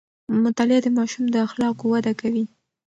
[0.43, 2.45] مطالعه د ماشوم د اخلاقو وده کوي.